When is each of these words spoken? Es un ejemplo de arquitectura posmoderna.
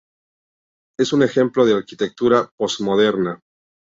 Es 0.97 1.13
un 1.13 1.21
ejemplo 1.21 1.63
de 1.63 1.75
arquitectura 1.75 2.51
posmoderna. 2.57 3.39